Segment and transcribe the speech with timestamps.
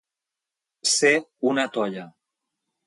[0.93, 1.13] Ser
[1.53, 2.11] una toia.